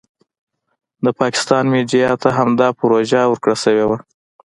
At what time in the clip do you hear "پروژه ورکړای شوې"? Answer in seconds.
2.79-3.85